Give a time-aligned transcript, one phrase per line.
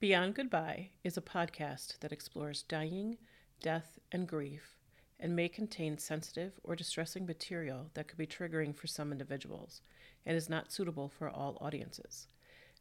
[0.00, 3.18] Beyond Goodbye is a podcast that explores dying,
[3.60, 4.76] death, and grief,
[5.18, 9.82] and may contain sensitive or distressing material that could be triggering for some individuals
[10.24, 12.28] and is not suitable for all audiences.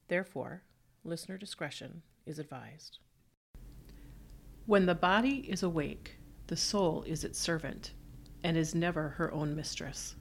[0.09, 0.61] Therefore,
[1.03, 3.00] listener discretion is advised.
[4.68, 7.93] When the body is awake, the soul is its servant
[8.43, 10.15] and is never her own mistress.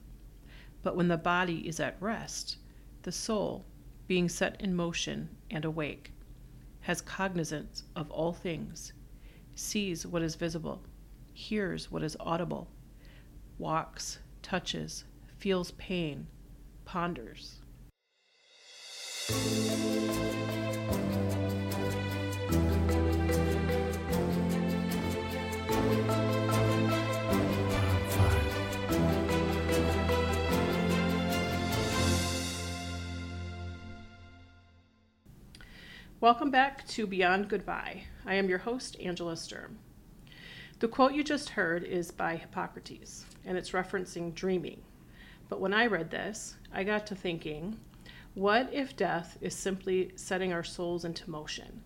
[0.81, 2.57] But when the body is at rest,
[3.03, 3.67] the soul,
[4.07, 6.11] being set in motion and awake,
[6.87, 8.93] has cognizance of all things,
[9.55, 10.81] sees what is visible,
[11.33, 12.69] hears what is audible,
[13.57, 15.03] walks, touches,
[15.37, 16.25] feels pain,
[16.85, 17.59] ponders.
[36.19, 38.05] Welcome back to Beyond Goodbye.
[38.25, 39.77] I am your host, Angela Sturm.
[40.79, 44.81] The quote you just heard is by Hippocrates, and it's referencing dreaming.
[45.47, 47.79] But when I read this, I got to thinking,
[48.33, 51.83] what if death is simply setting our souls into motion?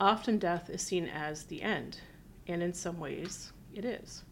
[0.00, 2.00] Often death is seen as the end,
[2.48, 4.24] and in some ways, it is.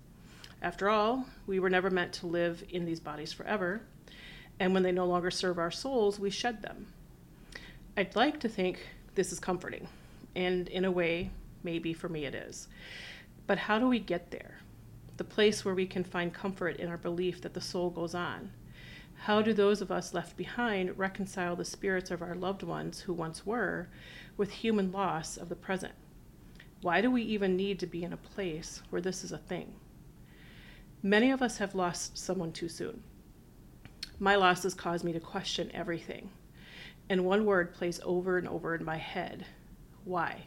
[0.60, 3.82] After all, we were never meant to live in these bodies forever,
[4.58, 6.88] and when they no longer serve our souls, we shed them.
[7.96, 8.80] I'd like to think
[9.14, 9.88] this is comforting.
[10.34, 11.30] And in a way,
[11.62, 12.68] maybe for me it is.
[13.46, 14.58] But how do we get there?
[15.16, 18.50] The place where we can find comfort in our belief that the soul goes on.
[19.24, 23.12] How do those of us left behind reconcile the spirits of our loved ones who
[23.12, 23.88] once were
[24.36, 25.94] with human loss of the present?
[26.80, 29.74] Why do we even need to be in a place where this is a thing?
[31.02, 33.02] Many of us have lost someone too soon.
[34.18, 36.30] My loss has caused me to question everything
[37.12, 39.44] and one word plays over and over in my head
[40.02, 40.46] why?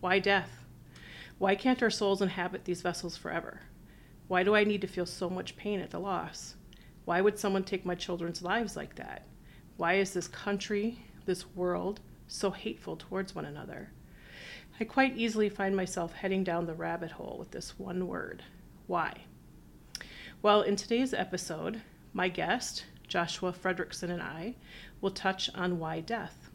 [0.00, 0.64] Why death?
[1.36, 3.60] Why can't our souls inhabit these vessels forever?
[4.26, 6.54] Why do I need to feel so much pain at the loss?
[7.04, 9.26] Why would someone take my children's lives like that?
[9.76, 13.90] Why is this country, this world, so hateful towards one another?
[14.80, 18.42] I quite easily find myself heading down the rabbit hole with this one word
[18.86, 19.18] why?
[20.40, 21.82] Well, in today's episode,
[22.14, 24.54] my guest, Joshua Fredrickson, and I
[25.02, 26.48] will touch on why death.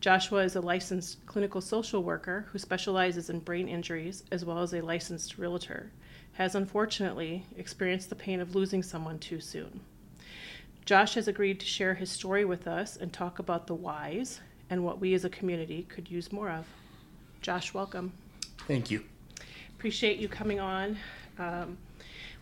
[0.00, 4.74] Joshua is a licensed clinical social worker who specializes in brain injuries as well as
[4.74, 5.90] a licensed realtor,
[6.34, 9.80] has unfortunately experienced the pain of losing someone too soon.
[10.84, 14.40] Josh has agreed to share his story with us and talk about the whys
[14.70, 16.66] and what we as a community could use more of.
[17.42, 18.12] Josh, welcome.
[18.66, 19.04] Thank you.
[19.76, 20.96] Appreciate you coming on.
[21.38, 21.78] Um,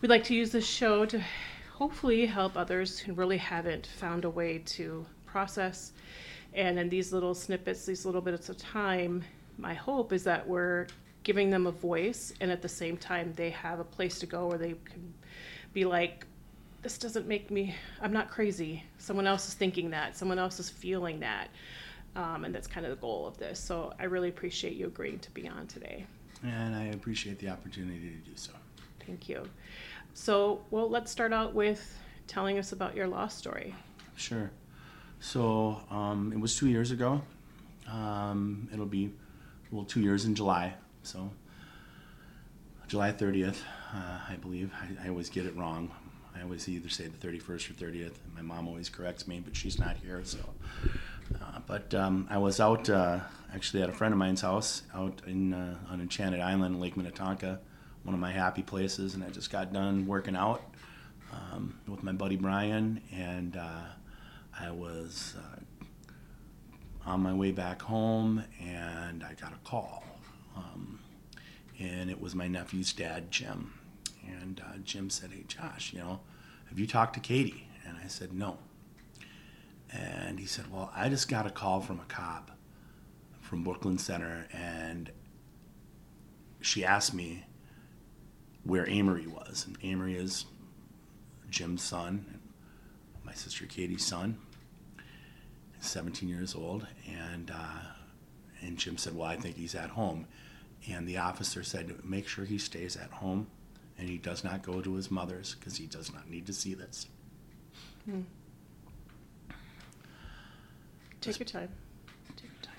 [0.00, 1.22] we'd like to use this show to
[1.72, 5.92] hopefully help others who really haven't found a way to process.
[6.54, 9.22] And in these little snippets, these little bits of time,
[9.58, 10.86] my hope is that we're
[11.24, 14.46] giving them a voice and at the same time they have a place to go
[14.46, 15.12] where they can
[15.74, 16.26] be like,
[16.80, 18.82] this doesn't make me, I'm not crazy.
[18.96, 21.48] Someone else is thinking that, someone else is feeling that.
[22.14, 23.60] Um, and that's kind of the goal of this.
[23.60, 26.06] So I really appreciate you agreeing to be on today.
[26.44, 28.52] And I appreciate the opportunity to do so.
[29.04, 29.42] Thank you.
[30.14, 33.74] So, well, let's start out with telling us about your lost story.
[34.16, 34.50] Sure.
[35.20, 37.22] So um, it was two years ago.
[37.90, 39.12] Um, it'll be
[39.70, 40.74] well two years in July.
[41.02, 41.30] So
[42.88, 43.56] July 30th,
[43.94, 44.72] uh, I believe.
[44.74, 45.90] I, I, always get it wrong.
[46.36, 48.12] I always either say the 31st or 30th.
[48.34, 50.20] My mom always corrects me, but she's not here.
[50.24, 50.38] So,
[51.40, 53.20] uh, but um, I was out uh,
[53.54, 57.58] actually at a friend of mine's house out in uh, on Enchanted Island, Lake Minnetonka,
[58.04, 60.62] one of my happy places, and I just got done working out
[61.32, 63.82] um, with my buddy Brian and uh,
[64.58, 65.84] I was uh,
[67.04, 70.04] on my way back home and I got a call.
[70.56, 71.00] Um,
[71.78, 73.74] and it was my nephew's dad, Jim.
[74.26, 76.20] And uh, Jim said, Hey, Josh, you know,
[76.68, 77.68] have you talked to Katie?
[77.86, 78.58] And I said, No.
[79.92, 82.50] And he said, Well, I just got a call from a cop
[83.40, 85.10] from Brooklyn Center, and
[86.60, 87.44] she asked me
[88.64, 89.64] where Amory was.
[89.66, 90.46] And Amory is
[91.48, 92.40] Jim's son,
[93.24, 94.38] my sister Katie's son.
[95.86, 97.80] 17 years old, and uh,
[98.62, 100.26] and Jim said, "Well, I think he's at home."
[100.88, 103.48] And the officer said, "Make sure he stays at home,
[103.98, 106.74] and he does not go to his mother's because he does not need to see
[106.74, 107.06] this."
[108.04, 108.20] Hmm.
[111.20, 111.70] Take your time.
[112.36, 112.74] Take your time.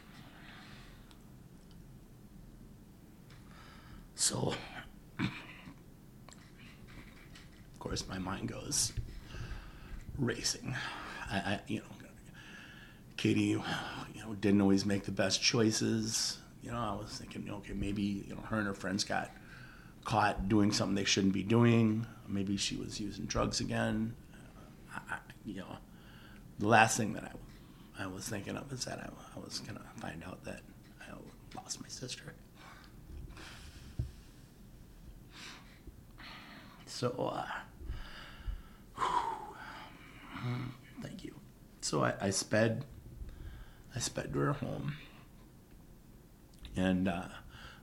[4.16, 4.54] So,
[5.20, 5.30] of
[7.80, 8.94] course, my mind goes
[10.18, 10.76] racing.
[11.30, 12.07] I, I you know,
[13.18, 13.42] Katie,
[14.14, 16.38] you know, didn't always make the best choices.
[16.64, 19.32] You know, I was thinking, okay, maybe you know her and her friends got
[20.04, 22.06] caught doing something they shouldn't be doing.
[22.28, 24.16] Maybe she was using drugs again.
[24.94, 25.78] I, you know,
[26.60, 27.24] the last thing that
[28.00, 30.62] I, I was thinking of is that I, I was gonna find out that
[31.02, 31.14] I
[31.56, 32.34] lost my sister.
[36.86, 37.46] So, uh,
[41.02, 41.36] thank you.
[41.82, 42.86] So I, I sped,
[43.98, 44.94] I sped to her home,
[46.76, 47.30] and uh,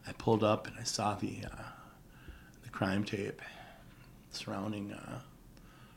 [0.06, 1.62] I pulled up and I saw the uh,
[2.62, 3.43] the crime tape
[4.31, 5.19] surrounding uh,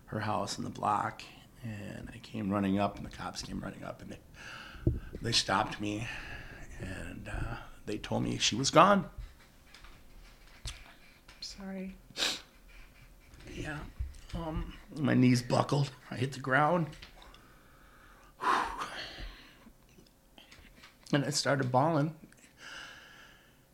[0.06, 1.22] her house and the block,
[1.64, 4.92] and I came running up, and the cops came running up, and they
[5.22, 6.08] they stopped me,
[6.82, 9.06] and uh, they told me she was gone.
[11.42, 11.96] Sorry.
[13.54, 13.78] Yeah.
[14.34, 15.92] Um, my knees buckled.
[16.10, 16.88] I hit the ground.
[21.14, 22.16] And I started bawling.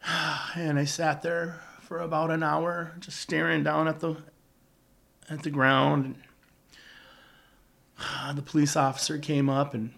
[0.56, 4.18] And I sat there for about an hour, just staring down at the
[5.30, 6.16] at the ground.
[8.36, 9.94] The police officer came up and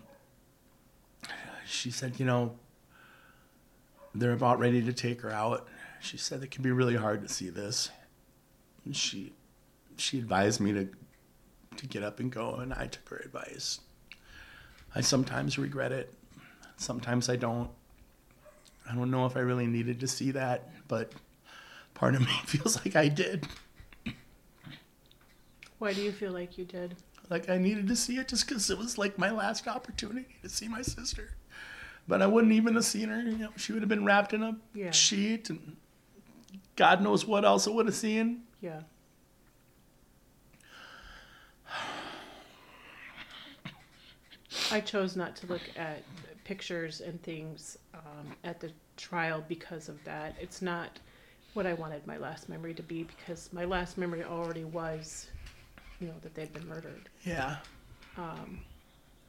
[1.65, 2.55] she said, "You know,
[4.13, 5.67] they're about ready to take her out."
[5.99, 7.89] She said it can be really hard to see this.
[8.85, 9.33] And she
[9.97, 10.89] she advised me to
[11.77, 13.79] to get up and go, and I took her advice.
[14.93, 16.13] I sometimes regret it.
[16.77, 17.69] Sometimes I don't.
[18.89, 21.11] I don't know if I really needed to see that, but
[21.95, 23.47] part of me feels like I did.
[25.79, 26.95] Why do you feel like you did?
[27.29, 30.49] Like I needed to see it just because it was like my last opportunity to
[30.49, 31.31] see my sister.
[32.07, 33.19] But I wouldn't even have seen her.
[33.21, 34.91] You know, she would have been wrapped in a Yeah.
[34.91, 35.75] sheet, and
[36.75, 38.43] God knows what else I would have seen.
[38.61, 38.81] Yeah.
[44.71, 46.03] I chose not to look at
[46.45, 50.35] pictures and things um, at the trial because of that.
[50.39, 50.99] It's not
[51.53, 55.27] what I wanted my last memory to be because my last memory already was,
[55.99, 57.09] you know, that they'd been murdered.
[57.25, 57.57] Yeah.
[58.17, 58.59] Um,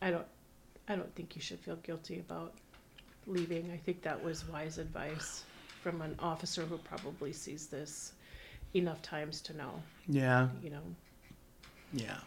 [0.00, 0.26] I don't,
[0.88, 2.52] I don't think you should feel guilty about
[3.26, 3.70] leaving.
[3.72, 5.44] I think that was wise advice
[5.82, 8.12] from an officer who probably sees this
[8.74, 9.82] enough times to know.
[10.08, 10.48] Yeah.
[10.62, 10.82] You know,
[11.92, 12.18] Yeah.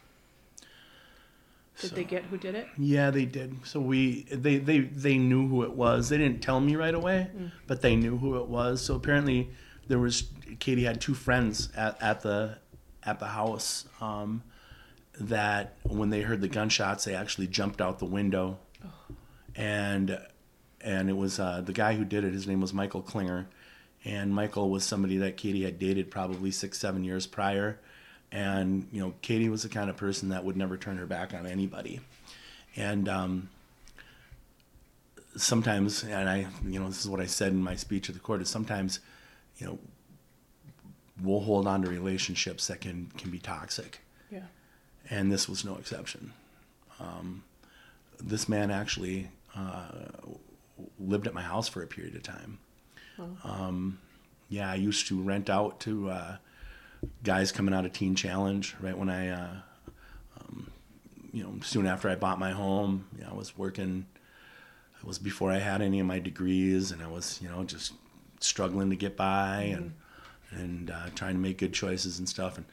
[1.79, 2.67] Did So- they get who did it?
[2.77, 3.55] Yeah, they did.
[3.65, 6.09] So we they they they knew who it was.
[6.09, 7.27] They didn't tell me right away,
[7.67, 8.81] but they knew who it was.
[8.81, 9.49] So apparently
[9.87, 10.29] there was
[10.59, 12.57] Katie had two friends at, at the
[13.03, 14.43] at the house um,
[15.19, 18.59] that when they heard the gunshots, they actually jumped out the window,
[19.55, 20.19] and
[20.81, 22.33] and it was uh, the guy who did it.
[22.33, 23.47] His name was Michael Klinger,
[24.05, 27.79] and Michael was somebody that Katie had dated probably six seven years prior,
[28.31, 31.33] and you know Katie was the kind of person that would never turn her back
[31.33, 31.99] on anybody,
[32.75, 33.49] and um,
[35.35, 38.21] sometimes, and I you know this is what I said in my speech at the
[38.21, 38.99] court is sometimes,
[39.57, 39.79] you know,
[41.21, 43.99] we'll hold on to relationships that can can be toxic
[44.31, 44.43] Yeah.
[45.09, 46.33] and this was no exception.
[46.99, 47.43] Um,
[48.21, 49.87] this man actually uh,
[50.99, 52.59] lived at my house for a period of time.
[53.43, 53.99] Um,
[54.49, 56.37] yeah, I used to rent out to uh,
[57.23, 59.53] guys coming out of Teen Challenge right when I, uh,
[60.39, 60.71] um,
[61.31, 63.07] you know, soon after I bought my home.
[63.17, 64.05] You know, I was working.
[64.99, 67.93] It was before I had any of my degrees, and I was, you know, just
[68.41, 69.94] struggling to get by and
[70.51, 72.57] and uh, trying to make good choices and stuff.
[72.57, 72.65] And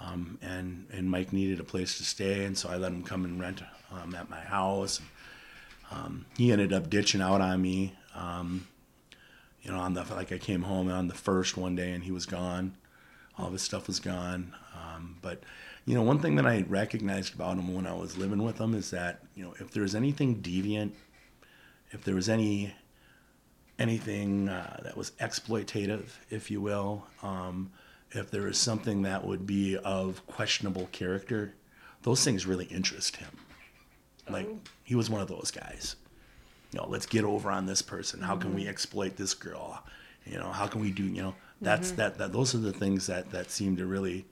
[0.00, 3.24] um, and and Mike needed a place to stay, and so I let him come
[3.24, 3.62] and rent
[3.92, 5.00] um, at my house.
[5.90, 7.94] Um, he ended up ditching out on me.
[8.14, 8.66] Um,
[9.62, 12.10] you know, on the like I came home on the first one day, and he
[12.10, 12.74] was gone.
[13.38, 14.54] All of his stuff was gone.
[14.74, 15.42] Um, but
[15.86, 18.74] you know, one thing that I recognized about him when I was living with him
[18.74, 20.92] is that you know, if there's anything deviant,
[21.90, 22.74] if there was any
[23.78, 27.70] anything uh, that was exploitative, if you will, um,
[28.12, 31.54] if there was something that would be of questionable character,
[32.02, 33.30] those things really interest him.
[34.28, 34.58] Like Oh.
[34.84, 35.96] he was one of those guys.
[36.72, 38.20] You know, let's get over on this person.
[38.20, 39.82] How can we exploit this girl?
[40.26, 41.02] You know, how can we do?
[41.04, 42.32] You know, that's that, that.
[42.32, 44.26] Those are the things that that seem to really,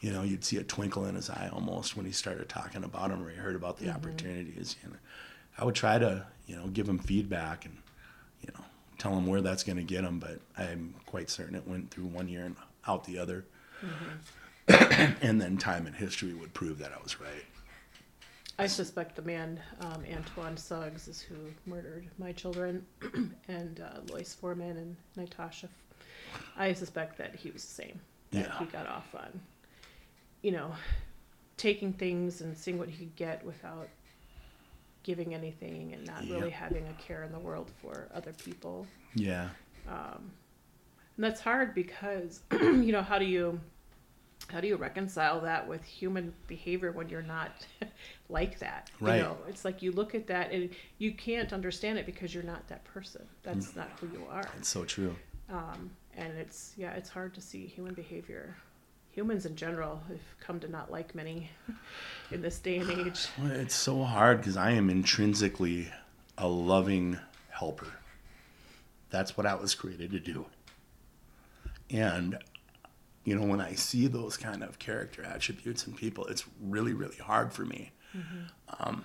[0.00, 3.10] you know, you'd see a twinkle in his eye almost when he started talking about
[3.10, 4.76] him or he heard about the opportunities.
[4.82, 4.96] You know,
[5.58, 7.76] I would try to, you know, give him feedback and,
[8.40, 8.64] you know,
[8.98, 10.18] tell him where that's going to get him.
[10.18, 13.44] But I'm quite certain it went through one year and out the other.
[14.68, 17.44] and then time and history would prove that I was right.
[18.58, 22.86] I suspect the man, um, Antoine Suggs, is who murdered my children,
[23.48, 25.68] and uh, Lois Foreman and Natasha.
[26.56, 28.00] I suspect that he was the same.
[28.32, 28.58] That Yeah.
[28.58, 29.40] he got off on,
[30.42, 30.72] you know,
[31.56, 33.88] taking things and seeing what he could get without
[35.02, 38.86] giving anything and not really having a care in the world for other people.
[39.14, 39.48] Yeah.
[39.88, 40.30] Um,
[41.16, 43.60] and that's hard because you know how do you
[44.48, 47.66] how do you reconcile that with human behavior when you're not
[48.28, 49.16] like that Right.
[49.16, 50.68] you know it's like you look at that and
[50.98, 54.68] you can't understand it because you're not that person that's not who you are It's
[54.68, 55.16] so true.
[55.48, 58.56] um, and it's yeah it's hard to see human behavior
[59.10, 61.50] humans in general have come to not like many
[62.30, 65.88] in this day and age Well, it's so hard because I am intrinsically
[66.38, 67.18] a loving
[67.48, 67.92] helper.
[69.10, 70.46] That's what I was created to do.
[71.88, 72.38] And,
[73.24, 77.16] you know, when I see those kind of character attributes in people, it's really, really
[77.16, 77.92] hard for me.
[78.80, 79.04] Um,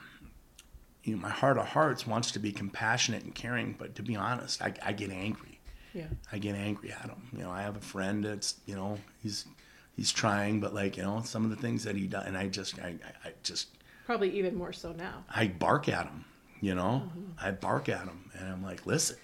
[1.04, 4.16] you know, my heart of hearts wants to be compassionate and caring, but to be
[4.16, 5.51] honest, I, I get angry.
[5.94, 6.08] Yeah.
[6.32, 7.22] I get angry at him.
[7.34, 9.46] You know, I have a friend that's, you know, he's
[9.96, 12.48] he's trying, but like, you know, some of the things that he does, and I
[12.48, 13.68] just, I, I, I just,
[14.06, 15.24] probably even more so now.
[15.30, 16.26] I bark at him,
[16.62, 19.18] you know, I bark at him, and I'm like, listen,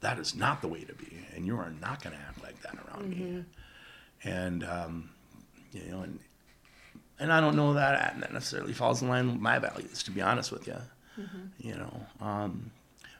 [0.00, 2.60] that is not the way to be, and you are not going to act like
[2.62, 3.44] that around me.
[4.22, 5.10] And, um,
[5.72, 6.18] you know, and,
[7.18, 10.20] and I don't know that that necessarily falls in line with my values, to be
[10.20, 10.76] honest with you,
[11.58, 12.70] you know, um,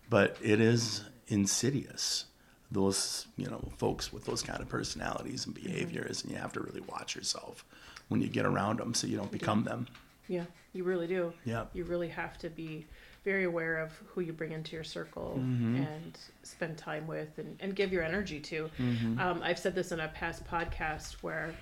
[0.09, 2.27] but it is insidious.
[2.73, 6.61] Those, you know, folks with those kind of personalities and behaviors, and you have to
[6.61, 7.65] really watch yourself
[8.09, 9.87] when you get around them so you don't become them.
[10.29, 11.33] Yeah, you really do.
[11.45, 11.65] Yeah.
[11.73, 12.87] You really have to be
[13.25, 15.83] very aware of who you bring into your circle Mm-hmm.
[15.83, 18.71] and spend time with and, and give your energy to.
[18.79, 19.19] Mm-hmm.
[19.19, 21.53] Um, I've said this in a past podcast where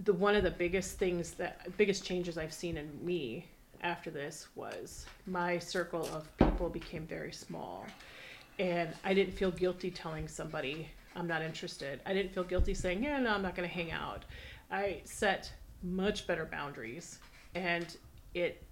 [0.00, 3.46] the one of the biggest things that biggest changes I've seen in me
[3.82, 7.86] after this was my circle of people became very small.
[8.58, 12.00] And I didn't feel guilty telling somebody I'm not interested.
[12.06, 14.24] I didn't feel guilty saying, yeah, no, I'm not going to hang out.
[14.70, 17.18] I set much better boundaries
[17.54, 17.96] and
[18.34, 18.64] it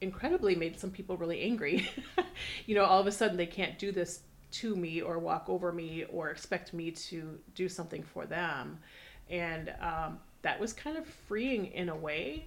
[0.00, 1.88] incredibly made some people really angry.
[2.66, 5.72] you know, all of a sudden they can't do this to me or walk over
[5.72, 8.78] me or expect me to do something for them.
[9.28, 12.46] And um, that was kind of freeing in a way.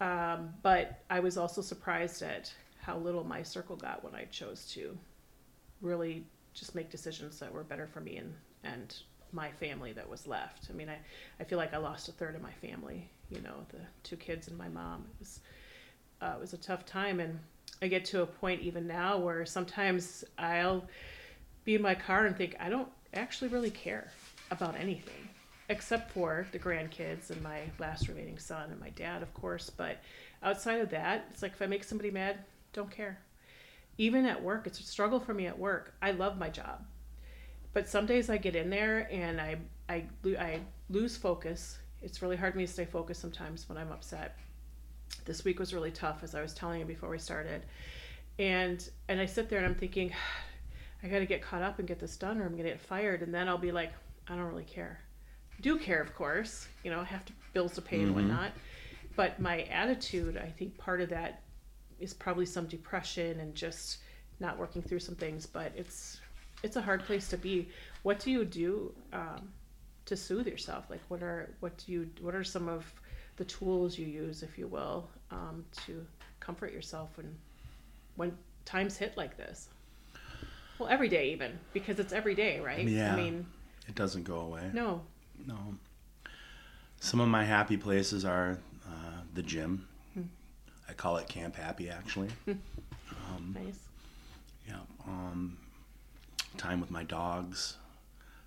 [0.00, 4.64] Um, but I was also surprised at how little my circle got when I chose
[4.72, 4.96] to
[5.80, 8.34] really just make decisions that were better for me and,
[8.64, 8.96] and
[9.32, 10.66] my family that was left.
[10.70, 10.98] I mean, I,
[11.38, 14.48] I feel like I lost a third of my family, you know, the two kids
[14.48, 15.04] and my mom.
[15.14, 15.40] It was,
[16.20, 17.20] uh, it was a tough time.
[17.20, 17.38] And
[17.80, 20.84] I get to a point even now where sometimes I'll
[21.64, 24.10] be in my car and think, I don't actually really care
[24.50, 25.28] about anything
[25.68, 29.70] except for the grandkids and my last remaining son and my dad, of course.
[29.70, 29.98] But
[30.42, 32.38] outside of that, it's like if I make somebody mad,
[32.72, 33.20] don't care.
[34.00, 35.92] Even at work, it's a struggle for me at work.
[36.00, 36.86] I love my job,
[37.74, 39.58] but some days I get in there and I
[39.90, 40.06] I
[40.38, 41.78] I lose focus.
[42.00, 44.38] It's really hard for me to stay focused sometimes when I'm upset.
[45.26, 47.66] This week was really tough, as I was telling you before we started,
[48.38, 50.14] and and I sit there and I'm thinking,
[51.02, 53.20] I got to get caught up and get this done, or I'm gonna get fired,
[53.20, 53.92] and then I'll be like,
[54.28, 54.98] I don't really care.
[55.60, 56.68] Do care, of course.
[56.84, 58.28] You know, I have to bills to pay and mm-hmm.
[58.30, 58.52] whatnot.
[59.14, 61.42] But my attitude, I think, part of that
[62.00, 63.98] is probably some depression and just
[64.40, 65.46] not working through some things.
[65.46, 66.20] But it's
[66.62, 67.68] it's a hard place to be.
[68.02, 69.48] What do you do um,
[70.06, 70.84] to soothe yourself?
[70.90, 72.90] Like, what are what do you what are some of
[73.36, 76.04] the tools you use, if you will, um, to
[76.40, 77.34] comfort yourself when
[78.16, 79.68] when times hit like this?
[80.78, 82.86] Well, every day even because it's every day, right?
[82.88, 83.12] Yeah.
[83.12, 83.46] I mean,
[83.88, 84.70] It doesn't go away.
[84.72, 85.02] no.
[85.46, 85.56] No.
[87.02, 89.88] Some of my happy places are uh, the gym.
[90.90, 92.28] I call it Camp Happy, actually.
[93.54, 93.78] Nice.
[94.68, 94.80] Yeah.
[95.06, 95.56] Um,
[96.56, 97.76] time with my dogs.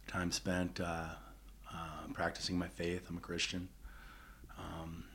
[0.07, 1.05] Time spent uh,
[1.73, 3.05] uh, practicing my faith.
[3.09, 3.69] I'm a Christian.
[4.59, 5.05] Um,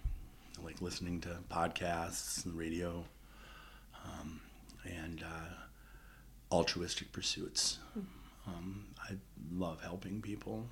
[0.59, 3.05] I like listening to podcasts and radio.
[4.07, 4.41] Um,
[4.85, 5.55] and uh,
[6.51, 7.79] altruistic pursuits.
[8.47, 9.13] Um, I
[9.55, 10.67] love helping people.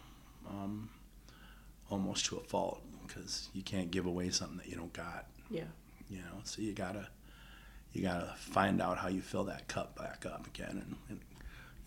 [0.48, 0.88] Um,
[1.90, 5.64] almost to a fault because you can't give away something that you don't got Yeah.
[6.10, 7.08] You know so you gotta
[7.92, 10.82] you gotta find out how you fill that cup back up again.
[10.84, 11.20] And, and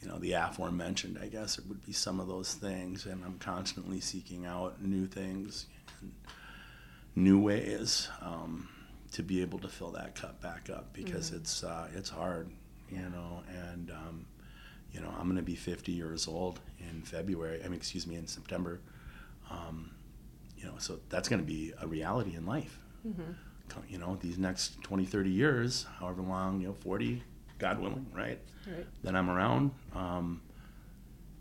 [0.02, 3.06] you know the aforementioned i guess it would be some of those things.
[3.06, 5.66] And i'm constantly seeking out new things
[6.02, 6.14] and
[7.16, 8.70] new ways um,
[9.12, 12.50] to be able to fill that cup back up because it's uh, it's hard
[12.90, 13.44] you know.
[13.72, 14.26] And um,
[14.92, 18.16] you know i'm going to be 50 years old in february i mean excuse me
[18.16, 18.80] in september.
[19.52, 19.92] Um,
[20.58, 22.80] you know so that's going to be a reality in life.
[23.04, 23.10] Co-
[23.88, 27.22] you know these next 20 30 years however long you know 40
[27.58, 28.40] god willing right?
[28.68, 28.86] Right.
[29.04, 30.42] that i'm around um,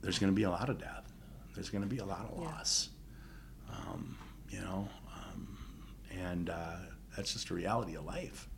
[0.00, 1.12] there's going to be a lot of death.
[1.54, 2.44] There's going to be a lot of Yeah.
[2.46, 2.90] loss.
[3.70, 4.16] Um,
[4.48, 5.58] you know um,
[6.16, 6.76] and uh,
[7.16, 8.48] that's just a reality of life.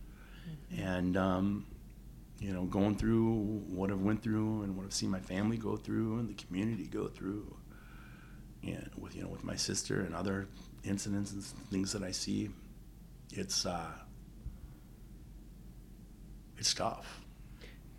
[0.76, 1.66] And um,
[2.40, 3.32] you know, going through
[3.68, 6.86] what I've went through and what I've seen my family go through and the community
[6.86, 7.54] go through,
[8.62, 10.46] and with you know with my sister and other
[10.84, 12.50] incidents and things that I see,
[13.32, 13.90] it's uh,
[16.58, 17.20] it's tough.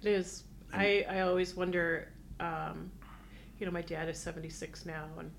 [0.02, 0.44] It is.
[0.74, 2.08] I, I always wonder,
[2.40, 2.92] um,
[3.60, 5.32] you know, my dad is 76 now, and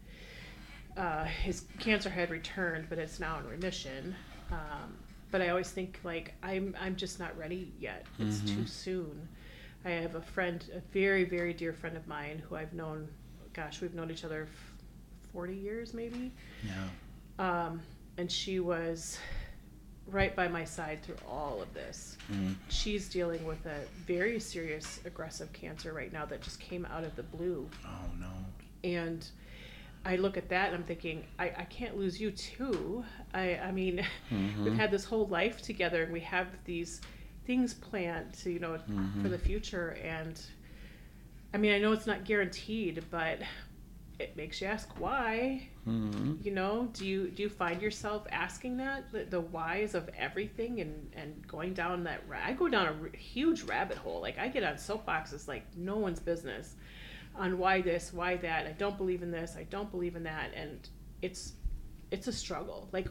[0.97, 4.15] uh, his cancer had returned, but it's now in remission.
[4.51, 4.95] Um,
[5.31, 8.05] but I always think like I'm I'm just not ready yet.
[8.19, 9.27] It's too soon.
[9.85, 13.09] I have a friend, a very very dear friend of mine who I've known.
[13.55, 16.33] Gosh, we've known each other f- 40 years maybe.
[16.65, 16.89] Yeah.
[17.39, 17.81] Um,
[18.19, 19.19] and she was
[20.09, 22.17] right by my side through all of this.
[22.31, 22.55] Mhm.
[22.69, 27.15] She's dealing with a very serious aggressive cancer right now that just came out of
[27.17, 27.69] the blue.
[27.85, 28.31] Oh no.
[28.85, 29.27] And
[30.05, 33.05] I look at that and I'm thinking, I, I can't lose you too.
[33.33, 34.77] I, I mean, we've Mhm.
[34.77, 37.01] had this whole life together and we have these
[37.47, 38.79] things planned to, you know,
[39.23, 39.97] for the future.
[40.03, 40.41] And
[41.55, 43.39] I mean, I know it's not guaranteed, but
[44.19, 45.69] it makes you ask why.
[45.85, 50.09] Hmm you know do you do you find yourself asking that the, the whys of
[50.17, 54.21] everything and and going down that ra- i go down a r- huge rabbit hole.
[54.21, 56.75] Like i get on soapboxes like no one's business
[57.35, 58.67] on why this why that.
[58.67, 59.57] I don't believe in this.
[59.59, 60.53] I don't believe in that.
[60.55, 60.89] And
[61.23, 61.53] it's
[62.11, 62.89] it's a struggle.
[62.93, 63.09] Like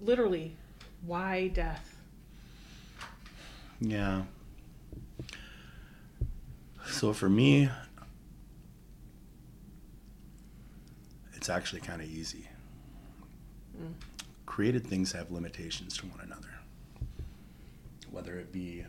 [0.00, 0.56] literally
[1.04, 1.96] why death?
[3.80, 4.22] Yeah.
[6.86, 7.68] So for me,
[11.46, 12.48] it's actually kind of easy.
[13.80, 13.92] Mm.
[14.46, 16.48] Created things have limitations to one another,
[18.10, 18.84] whether it be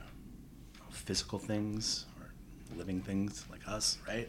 [0.89, 2.31] physical things or
[2.75, 4.27] living things like us, right?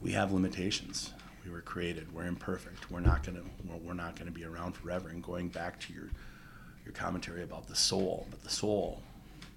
[0.00, 1.12] We have limitations.
[1.44, 2.06] We were created.
[2.14, 2.88] We're imperfect.
[2.88, 3.42] We're not gonna.
[3.68, 5.08] We're, we're not gonna be around forever.
[5.08, 6.08] And going back to your
[6.84, 9.02] your commentary about the soul, but the soul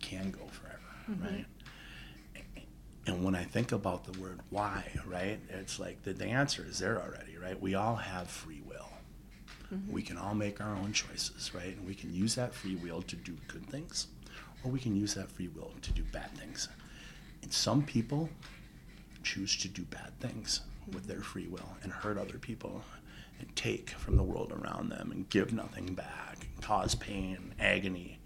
[0.01, 1.45] can go forever, right?
[3.07, 6.79] And when I think about the word why, right, it's like the, the answer is
[6.79, 7.59] there already, right?
[7.59, 8.89] We all have free will.
[9.73, 9.91] Mm-hmm.
[9.91, 11.75] We can all make our own choices, right?
[11.75, 14.07] And we can use that free will to do good things,
[14.63, 16.67] or we can use that free will to do bad things.
[17.43, 18.29] And some people
[19.23, 22.83] choose to do bad things with their free will and hurt other people
[23.39, 28.19] and take from the world around them and give nothing back and cause pain, agony,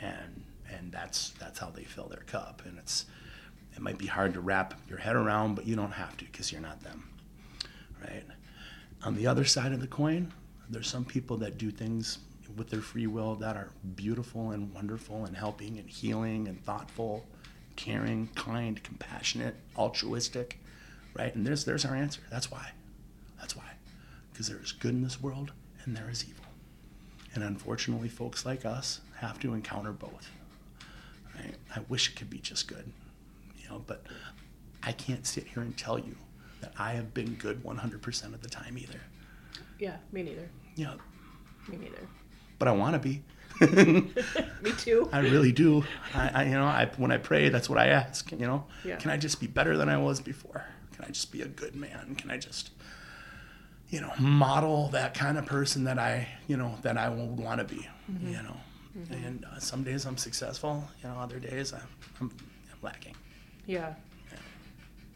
[0.00, 2.62] and and that's that's how they fill their cup.
[2.64, 3.06] And it's
[3.76, 6.50] it might be hard to wrap your head around, but you don't have to because
[6.50, 7.08] you're not them,
[8.00, 8.24] right?
[9.04, 10.32] On the other side of the coin,
[10.70, 12.18] there's some people that do things
[12.56, 17.24] with their free will that are beautiful and wonderful and helping and healing and thoughtful,
[17.76, 20.58] caring, kind, compassionate, altruistic,
[21.14, 21.34] right?
[21.34, 22.22] And there's there's our answer.
[22.30, 22.70] That's why.
[23.38, 23.70] That's why.
[24.32, 25.52] Because there is good in this world
[25.84, 26.44] and there is evil.
[27.34, 30.30] And unfortunately, folks like us have to encounter both.
[31.34, 31.54] Right?
[31.74, 32.90] I wish it could be just good,
[33.66, 34.04] you know, but
[34.82, 36.14] I can't sit here and tell you
[36.60, 39.00] that I have been good 100% of the time either.
[39.78, 40.94] yeah me neither Yeah.
[41.68, 42.06] me neither
[42.58, 43.22] but I want to be.
[44.62, 45.84] me too I really do.
[46.14, 48.30] I, I, you know, I when I pray, that's what I ask.
[48.32, 48.96] You know, Yeah.
[48.96, 50.64] can I just be better than I was before?
[50.94, 52.14] Can I just be a good man?
[52.16, 52.70] Can I just,
[53.90, 57.58] you know, model that kind of person that I, you know, that I would want
[57.60, 57.86] to be?
[58.10, 58.28] Mm-hmm.
[58.28, 58.56] You know,
[59.10, 60.84] and uh, some days I'm successful.
[61.02, 61.80] You know, other days I'm,
[62.20, 62.30] I'm,
[62.72, 63.14] I'm lacking.
[63.66, 63.94] Yeah.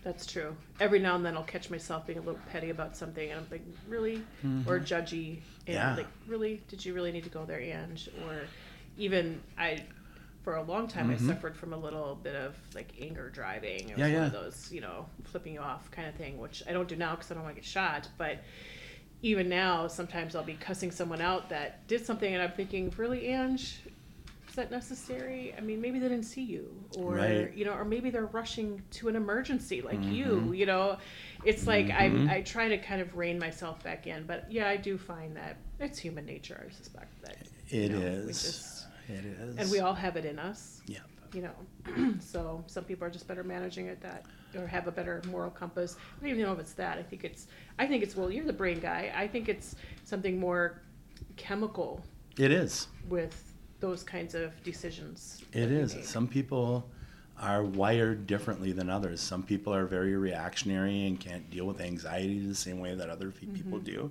[0.02, 0.56] That's true.
[0.80, 3.46] Every now and then I'll catch myself being a little petty about something and I'm
[3.50, 4.16] like, really?
[4.66, 4.84] Or mm-hmm.
[4.84, 5.40] judgy.
[5.66, 5.96] And Yeah.
[5.96, 6.62] like, really?
[6.68, 8.08] Did you really need to go there, Ange?
[8.26, 8.42] Or
[8.96, 9.84] even I
[10.42, 11.28] for a long time I mm-hmm.
[11.28, 13.88] suffered from a little bit of like anger driving.
[13.88, 14.26] Was Yeah, one yeah.
[14.26, 17.14] of those, you know, flipping you off kind of thing, which I don't do now
[17.14, 18.08] because I don't want to get shot.
[18.16, 18.38] But
[19.20, 23.26] even now, sometimes I'll be cussing someone out that did something and I'm thinking, really,
[23.28, 23.80] Ange?
[24.50, 25.54] Is that necessary?
[25.56, 27.54] I mean, maybe they didn't see you, or Right.
[27.56, 30.12] you know, or maybe they're rushing to an emergency like Mm-hmm.
[30.12, 30.52] you.
[30.52, 30.98] You know,
[31.44, 34.76] it's like I I try to kind of rein myself back in, but yeah, I
[34.76, 36.66] do find that it's human nature.
[36.68, 37.36] I suspect that
[37.68, 38.18] It you is.
[38.18, 39.56] know, we just- it is.
[39.56, 40.82] and we all have it in us.
[40.86, 40.98] Yeah.
[41.32, 45.22] You know, so some people are just better managing it that, or have a better
[45.28, 45.96] moral compass.
[46.18, 46.98] I don't even know if it's that.
[46.98, 47.46] I think it's
[47.78, 49.12] I think it's well, you're the brain guy.
[49.14, 50.82] I think it's something more
[51.36, 52.04] chemical
[52.36, 52.88] It is.
[53.08, 53.49] with
[53.80, 55.42] those kinds of decisions.
[55.52, 55.96] It is.
[56.06, 56.88] Some people
[57.38, 59.20] are wired differently than others.
[59.20, 63.30] Some people are very reactionary and can't deal with anxiety the same way that other
[63.30, 64.10] pe- people do,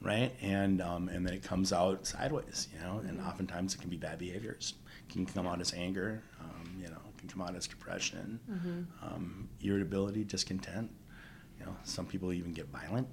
[0.00, 0.32] right?
[0.40, 3.00] And um, and then it comes out sideways, you know.
[3.08, 4.74] And oftentimes it can be bad behaviors.
[5.08, 7.00] It can come out as anger, um, you know.
[7.08, 8.38] It can come out as depression,
[9.02, 10.90] um, irritability, discontent.
[11.58, 13.08] You know, some people even get violent,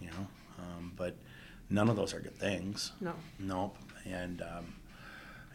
[0.00, 0.26] you know.
[0.58, 1.16] Um, but
[1.68, 2.92] none of those are good things.
[3.02, 3.12] No.
[3.38, 3.76] Nope.
[4.06, 4.72] And um,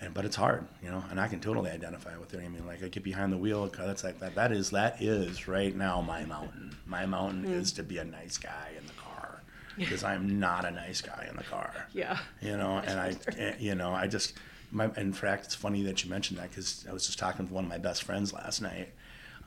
[0.01, 2.39] and but it's hard, you know, and I can totally identify with it.
[2.43, 3.67] I mean, like I get behind the wheel.
[3.67, 4.35] that's like that.
[4.35, 6.75] That is that is right now my mountain.
[6.85, 9.41] My mountain is to be a nice guy in the car
[9.77, 11.87] because I'm not a nice guy in the car.
[11.93, 12.17] Yeah.
[12.41, 14.33] You know, and I, eh, you know, I just,
[14.71, 17.51] my, in fact, it's funny that you mentioned that because I was just talking with
[17.51, 18.93] one of my best friends last night.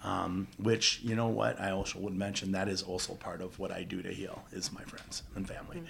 [0.02, 3.70] Um, which you know what I also would mention that is also part of what
[3.70, 5.82] I do to heal is my friends and family.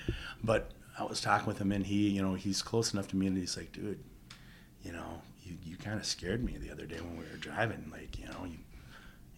[0.42, 3.28] But I was talking with him and he, you know, he's close enough to me
[3.28, 4.00] and he's like, dude,
[4.84, 7.88] you know, you, you kind of scared me the other day when we were driving.
[7.90, 8.58] Like, you know, you,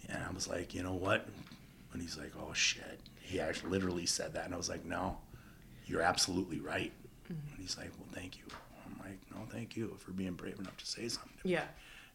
[0.09, 1.27] and I was like, you know what?
[1.93, 3.01] And he's like, oh shit.
[3.21, 4.45] He actually literally said that.
[4.45, 5.19] And I was like, no,
[5.87, 6.93] you're absolutely right.
[7.25, 7.53] Mm-hmm.
[7.55, 8.45] And he's like, well, thank you.
[8.87, 11.53] I'm like, no, thank you for being brave enough to say something to me.
[11.55, 11.65] Yeah.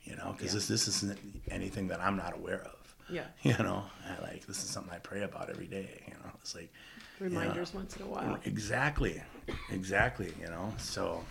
[0.04, 0.60] You know, because Yeah.
[0.60, 2.96] this, this isn't anything that I'm not aware of.
[3.10, 3.24] Yeah.
[3.44, 6.04] You know, I like, this is something I pray about every day.
[6.08, 6.72] You know, it's like,
[7.20, 8.38] you know, Reminders once in a while.
[8.46, 9.22] Exactly,
[9.72, 10.34] exactly.
[10.40, 11.24] You know, so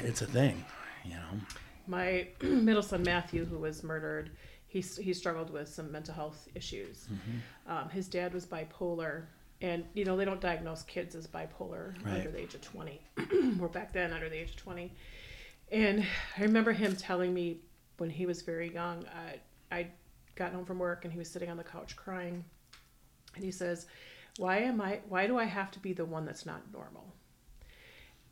[0.00, 0.64] it's a thing.
[1.04, 1.40] You know.
[1.86, 4.30] My middle son Matthew, who was murdered,
[4.66, 7.06] he he struggled with some mental health issues.
[7.12, 7.72] Mm-hmm.
[7.72, 9.24] Um, his dad was bipolar,
[9.60, 12.16] and you know they don't diagnose kids as bipolar Right.
[12.18, 13.00] under the age of twenty,
[13.60, 14.92] or back then under the age of twenty.
[15.72, 16.04] And
[16.36, 17.60] I remember him telling me
[17.98, 19.40] when he was very young, I
[19.76, 19.88] I
[20.34, 22.44] got home from work and he was sitting on the couch crying,
[23.34, 23.86] and he says,
[24.38, 25.00] "Why am I?
[25.08, 27.12] Why do I have to be the one that's not normal?"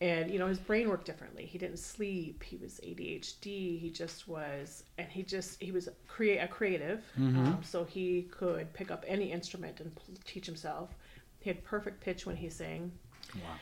[0.08, 1.44] And you know his brain worked differently.
[1.46, 2.42] He didn't sleep.
[2.50, 3.44] He was adhd
[3.84, 7.00] he just was and he just he was create a creative.
[7.16, 8.06] Um, so he
[8.38, 9.90] could pick up any instrument and
[10.32, 10.88] teach himself.
[11.40, 12.92] He had perfect pitch when he sang.
[13.44, 13.56] Wow.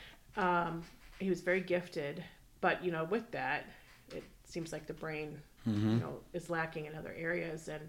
[0.69, 0.83] um,
[1.19, 2.25] he was very gifted.
[2.61, 3.61] But you know with that
[4.19, 5.91] it seems like the brain Mm-hmm.
[5.95, 7.69] you know is lacking in other areas.
[7.69, 7.87] And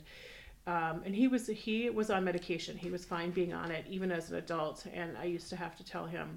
[0.67, 2.77] um, and he was he was on medication.
[2.77, 4.85] He was fine being on it even as an adult.
[4.93, 6.27] And i used to have to tell him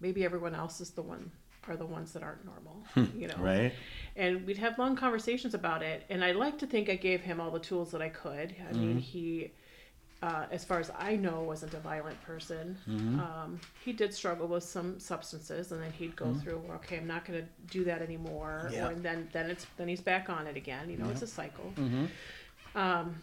[0.00, 1.30] maybe everyone else is the one
[1.68, 2.82] are the ones that aren't normal
[3.14, 3.34] you know?
[3.38, 3.72] Right.
[4.16, 7.40] and we'd have long conversations about it and i like to think i gave him
[7.40, 8.54] all the tools that i could.
[8.68, 9.50] I mean he
[10.22, 12.76] uh, as far as i know wasn't a violent person.
[12.88, 17.06] Um, he did struggle with some substances and then he'd go through well, okay i'm
[17.06, 18.86] not going to do that anymore Yeah.
[18.86, 21.26] or and then then it's then he's back on it again you know it's a
[21.26, 21.70] cycle.
[22.74, 23.16] Um,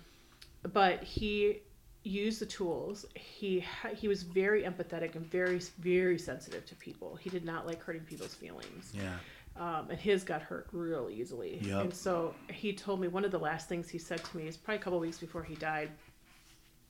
[0.73, 1.61] but he
[2.09, 3.63] used the tools he
[3.95, 8.03] he was very empathetic and very very sensitive to people he did not like hurting
[8.03, 9.17] people's feelings Yeah.
[9.57, 11.59] um, and his got hurt real easily.
[11.61, 11.81] Yep.
[11.81, 14.57] And so he told me one of the last things he said to me is
[14.57, 15.89] probably a couple weeks before he died.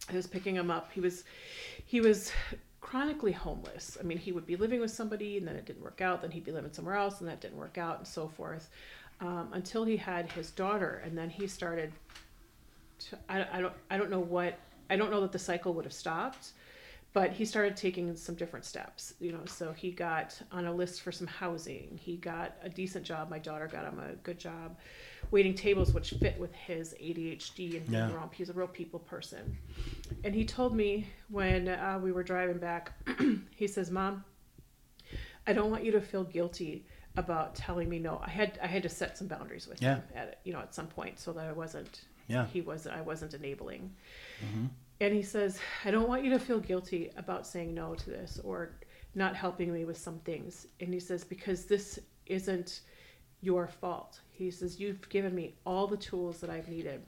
[0.09, 0.91] I was picking him up.
[0.91, 1.23] He was,
[1.85, 2.31] he was
[2.81, 3.97] chronically homeless.
[3.99, 6.21] I mean, he would be living with somebody, and then it didn't work out.
[6.21, 8.69] Then he'd be living somewhere else, and that didn't work out, and so forth,
[9.21, 11.91] um, until he had his daughter, and then he started.
[13.09, 14.57] To, I, I don't I don't know what
[14.89, 16.51] I don't know that the cycle would have stopped,
[17.13, 21.01] but he started taking some different steps you know so he got on a list
[21.01, 21.97] for some housing.
[22.01, 23.29] He got a decent job.
[23.29, 24.77] My daughter got him a good job.
[25.31, 28.27] Waiting tables which fit with his adhd and being Yeah.
[28.33, 29.57] he's a real people person.
[30.23, 32.91] And he told me when uh, we were driving back
[33.55, 34.23] he says mom
[35.47, 36.85] i don't want you to feel guilty
[37.17, 38.19] about telling me no.
[38.23, 39.95] I had i had to set some boundaries with Yeah.
[39.95, 42.45] him at you know at some point so that i wasn't Yeah.
[42.47, 43.93] he wasn't i wasn't enabling
[44.43, 44.65] mm-hmm.
[44.99, 48.39] and he says, I don't want you to feel guilty about saying no to this
[48.43, 48.71] or
[49.13, 50.67] not helping me with some things.
[50.79, 52.81] And he says, because this isn't
[53.41, 54.19] your fault.
[54.31, 57.01] He says, You've given me all the tools that I've needed.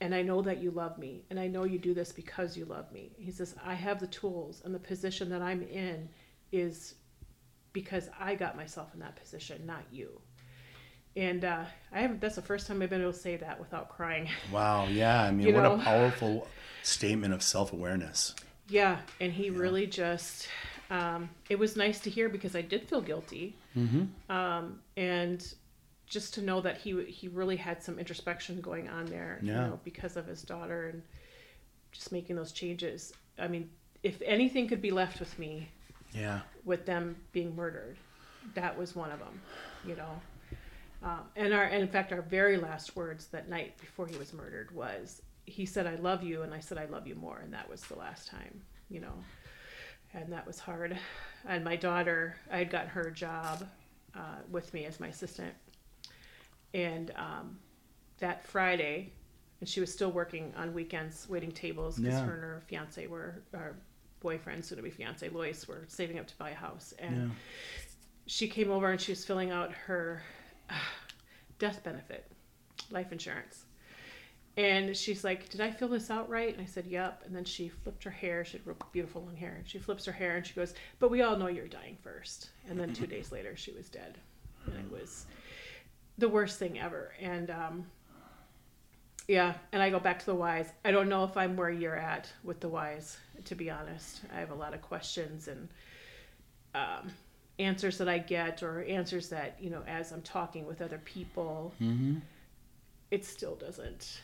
[0.00, 1.24] And I know that you love me.
[1.30, 3.12] And I know you do this because you love me.
[3.16, 6.08] He says, I have the tools, and the position that I'm in
[6.52, 6.94] is
[7.72, 10.20] because I got myself in that position, not you.
[11.16, 13.88] And uh, I haven't, that's the first time I've been able to say that without
[13.88, 14.28] crying.
[14.52, 14.86] Wow.
[14.86, 15.22] Yeah.
[15.22, 15.74] I mean, You what know?
[15.74, 16.48] a powerful
[16.82, 18.34] statement of self awareness.
[18.68, 20.48] Yeah, and he really just
[20.90, 24.30] um, it was nice to hear because I did feel guilty, Mm-hmm.
[24.34, 25.44] um, and
[26.06, 29.80] just to know that he he really had some introspection going on there, you know,
[29.84, 31.02] because of his daughter and
[31.92, 33.12] just making those changes.
[33.38, 33.68] I mean,
[34.02, 35.68] if anything could be left with me
[36.14, 36.40] Yeah.
[36.64, 37.96] with them being murdered,
[38.54, 39.40] that was one of them,
[39.86, 40.20] you know.
[41.04, 44.32] Um, and our and in fact our very last words that night before he was
[44.32, 47.52] murdered was he said I love you and I said I love you more and
[47.52, 49.12] that was the last time, you know.
[50.14, 50.96] And that was hard.
[51.46, 53.66] And my daughter, I had gotten her a job
[54.16, 55.52] uh, with me as my assistant,
[56.72, 57.58] and um,
[58.20, 59.12] that Friday,
[59.60, 62.26] and she was still working on weekends, waiting tables because Yeah.
[62.26, 63.74] her and her fiance were, our
[64.20, 66.94] boyfriend, soon to be fiance, Lois, were saving up to buy a house.
[66.98, 67.34] And Yeah.
[68.26, 70.22] she came over and she was filling out her
[71.58, 72.30] death benefit,
[72.90, 73.64] life insurance.
[74.56, 76.52] And she's like, Did I fill this out right?
[76.52, 77.22] And I said, Yep.
[77.26, 78.44] And then she flipped her hair.
[78.44, 79.62] She had real beautiful long hair.
[79.64, 82.50] She flips her hair and she goes, But we all know you're dying first.
[82.68, 84.18] And then two days later, she was dead.
[84.66, 85.26] and it was
[86.18, 87.12] the worst thing ever.
[87.20, 87.86] And um,
[89.26, 90.68] yeah, and I go back to the whys.
[90.84, 94.20] I don't know if I'm where you're at with the whys, to be honest.
[94.34, 95.68] I have a lot of questions and
[96.74, 97.10] um,
[97.58, 101.72] answers that I get, or answers that you know, as I'm talking with other people,
[101.80, 102.16] Mm-hmm.
[103.10, 104.20] it still doesn't.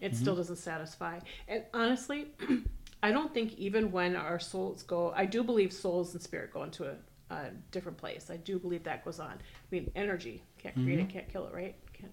[0.00, 1.18] It still doesn't satisfy.
[1.48, 2.28] And honestly,
[3.02, 6.62] I don't think even when our souls go, I do believe souls and spirit go
[6.62, 6.94] into a,
[7.34, 8.30] a different place.
[8.30, 9.32] I do believe that goes on.
[9.32, 9.38] I
[9.72, 11.74] mean, energy can't create it, can't kill it, right?
[11.92, 12.12] Can't.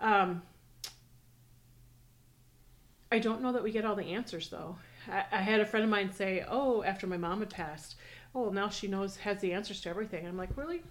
[0.00, 0.42] Um,
[3.10, 4.76] I don't know that we get all the answers though.
[5.10, 7.96] I, I had a friend of mine say, "Oh, after my mom had passed,
[8.34, 10.82] oh, well, now she knows has the answers to everything." I'm like, really?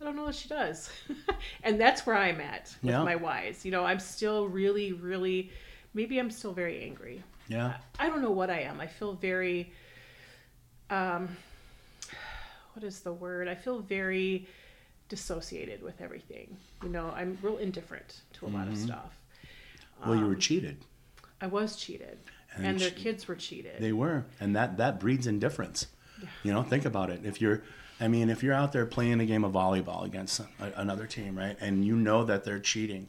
[0.00, 0.90] I don't know that she does.
[1.62, 3.04] and that's where I'm at with Yeah.
[3.04, 3.64] my whys.
[3.64, 5.52] You know, I'm still really, really,
[5.94, 7.22] maybe I'm still very angry.
[7.46, 7.76] Yeah.
[8.00, 8.80] I don't know what I am.
[8.80, 9.72] I feel very,
[10.90, 11.28] um,
[12.74, 13.46] what is the word?
[13.48, 14.48] I feel very
[15.08, 16.56] dissociated with everything.
[16.82, 19.16] You know, I'm real indifferent to a lot of stuff.
[20.04, 20.78] Well, you were Um, cheated.
[21.40, 22.18] I was cheated,
[22.56, 23.80] And and, their kids were cheated.
[23.80, 25.86] They were, and that that breeds indifference.
[26.42, 27.20] You know, think about it.
[27.24, 27.62] If you're,
[28.00, 31.36] I mean, if you're out there playing a game of volleyball against a, another team,
[31.36, 33.08] right, and you know that they're cheating,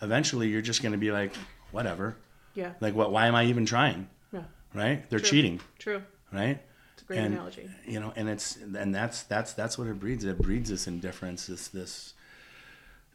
[0.00, 1.32] eventually you're just going to be like,
[1.70, 2.16] whatever.
[2.54, 3.12] yeah, Like, what?
[3.12, 4.08] Why am I even trying?
[4.32, 4.42] yeah,
[4.74, 5.08] Right?
[5.10, 5.28] They're True.
[5.28, 6.02] cheating, true.
[6.32, 6.60] right?
[6.94, 7.68] It's a great and, analogy.
[7.86, 10.24] You know, and it's and that's that's that's what it breeds.
[10.24, 12.14] It breeds this indifference, this this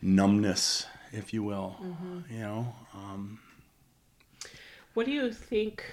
[0.01, 1.75] numbness, if you will.
[1.81, 2.19] Mm-hmm.
[2.33, 3.39] You know, um,
[4.93, 5.83] What do you think,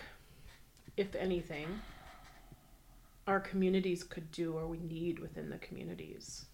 [0.96, 1.66] if anything,
[3.26, 6.44] our communities could do or we need within the communities?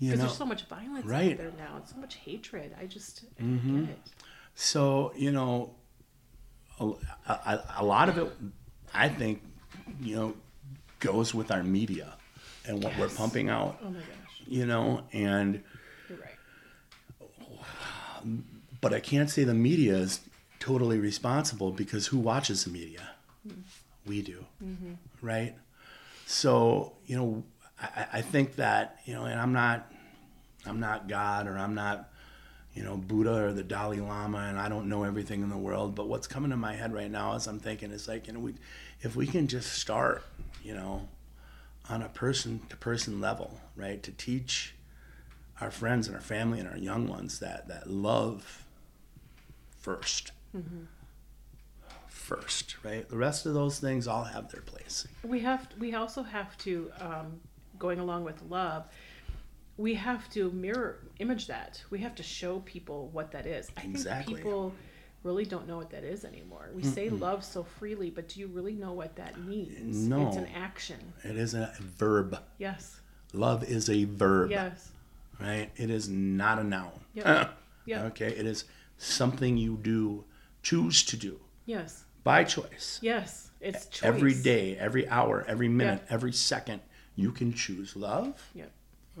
[0.00, 1.32] Because there's so much violence right.
[1.32, 2.74] out there now and so much hatred.
[2.80, 3.62] I just I Mhm.
[3.68, 3.98] don't get it.
[4.54, 5.74] So you know,
[6.80, 6.86] a,
[7.28, 8.32] a, a lot of it,
[8.92, 9.42] I think,
[10.00, 10.34] you know,
[10.98, 12.14] goes with our media
[12.66, 13.78] and what we're pumping out.
[13.84, 15.62] Oh my gosh, You know, and
[16.08, 16.38] you're right.
[18.80, 20.20] but I can't say the media is
[20.58, 23.10] totally responsible because who watches the media?
[24.06, 24.46] We do,
[25.22, 25.54] right?
[26.26, 27.44] So you know,
[27.80, 29.90] I, I- think that you know, and I'm not,
[30.66, 32.10] I'm not God or I'm not,
[32.74, 35.94] you know, Buddha or the Dalai Lama, and I don't know everything in the world.
[35.94, 38.40] But what's coming to my head right now is I'm thinking it's like you know,
[38.40, 38.54] we,
[39.00, 40.22] if we can just start,
[40.62, 41.08] you know,
[41.88, 44.74] on a person to person level, right, to teach
[45.60, 48.64] our friends and our family and our young ones that that love
[49.84, 50.30] 1st
[52.40, 56.22] first right the rest of those things all have their place We have we also
[56.22, 57.40] have to um,
[57.78, 58.84] going along with love.
[59.76, 61.82] We have to mirror image that.
[61.90, 63.70] We have to show people what that is.
[63.76, 64.34] I Exactly.
[64.34, 64.72] think people
[65.24, 66.70] really don't know what that is anymore.
[66.74, 69.96] We say love so freely, but do you really know what that means?
[70.08, 70.28] No.
[70.28, 71.00] It's an action.
[71.24, 73.00] it is a verb Yes.
[73.32, 74.90] love is a verb Yes.
[75.40, 77.48] right it is not a noun Yeah.
[77.86, 78.04] Yep.
[78.10, 78.64] okay it is
[78.98, 80.24] something you do
[80.62, 82.04] choose to do Yes.
[82.24, 83.50] By choice Yes.
[83.60, 84.02] It's choice.
[84.08, 86.80] every day every hour every minute every second
[87.16, 88.70] you can choose love Yep.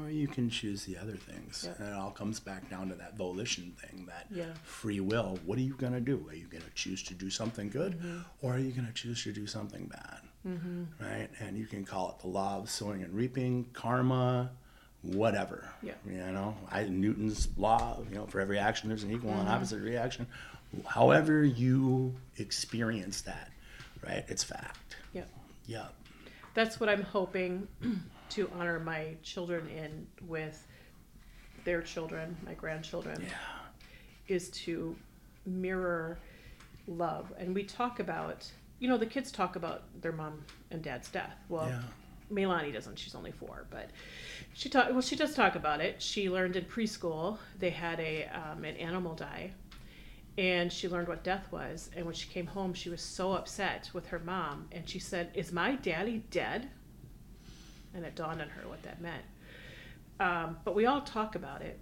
[0.00, 1.78] or you can choose the other things Yep.
[1.80, 4.52] and it all comes back down to that volition thing that Yeah.
[4.64, 7.30] free will what are you going to do are you going to choose to do
[7.30, 8.18] something good Mm-hmm.
[8.40, 10.84] or are you going to choose to do something bad Mm-hmm.
[11.00, 14.50] right and you can call it the law of sowing and reaping karma
[15.02, 15.94] whatever Yeah.
[16.06, 19.48] you know I, newton's law you know for every action there's an equal and Mm-hmm.
[19.50, 20.26] opposite reaction
[20.86, 23.50] however you experience that
[24.06, 25.28] right it's fact Yep.
[25.66, 25.92] yep
[26.54, 27.68] That's what I'm hoping
[28.30, 30.66] to honor my children in with
[31.64, 33.20] their children, my grandchildren.
[33.22, 33.28] yeah
[34.28, 34.96] is to
[35.44, 36.18] mirror
[36.86, 37.32] love.
[37.38, 41.36] And we talk about, you know, the kids talk about their mom and dad's death.
[41.48, 41.80] Well, Yeah.
[42.30, 42.98] Melanie doesn't.
[42.98, 43.90] She's only four, but
[44.54, 44.90] she talk.
[44.90, 46.00] Well, she does talk about it.
[46.00, 49.52] She learned in preschool they had a um, an animal die,
[50.38, 51.90] and she learned what death was.
[51.96, 55.30] And when she came home, she was so upset with her mom, and she said,
[55.34, 56.70] "Is my daddy dead?"
[57.94, 59.24] And it dawned on her what that meant.
[60.18, 61.78] Um, but we all talk about it,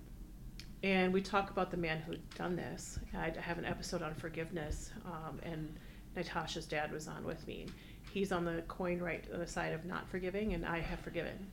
[0.82, 2.98] and we talk about the man who'd done this.
[3.14, 5.76] I have an episode on forgiveness, um, and
[6.16, 7.66] Natasha's dad was on with me.
[8.12, 11.46] He's on the coin right on the side of not forgiving, and I have forgiven.